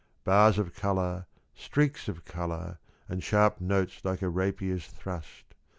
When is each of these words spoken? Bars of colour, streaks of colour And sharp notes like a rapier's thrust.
Bars 0.23 0.57
of 0.57 0.73
colour, 0.73 1.27
streaks 1.53 2.07
of 2.07 2.25
colour 2.25 2.79
And 3.07 3.21
sharp 3.23 3.61
notes 3.61 4.03
like 4.03 4.23
a 4.23 4.29
rapier's 4.29 4.87
thrust. 4.87 5.53